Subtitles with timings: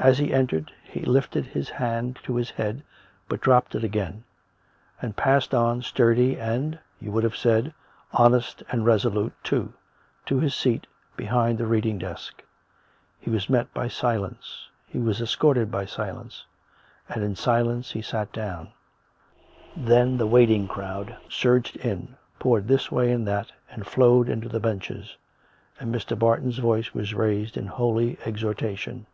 [0.00, 2.84] As he entered he lifted his hand to his head,
[3.28, 4.22] but dropped it again;
[5.02, 7.74] and passed on, sturdy, and (you would have said)
[8.12, 9.74] honest and resolute too,
[10.26, 12.44] to his seat behind the reading desk.
[13.18, 16.44] He was met by silence; he was escorted by silence;
[17.08, 18.68] and in silence he sat down.
[19.76, 24.60] Then the waiting crowd surged in, poured this way and that, and flowed into the
[24.60, 25.16] benches.,
[25.80, 26.16] And Mr.
[26.16, 29.06] Barton's voice was raised in holy exhortation.